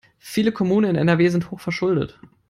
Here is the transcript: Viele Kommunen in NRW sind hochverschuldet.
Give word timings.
Viele 0.17 0.51
Kommunen 0.51 0.89
in 0.89 0.95
NRW 1.07 1.29
sind 1.29 1.51
hochverschuldet. 1.51 2.19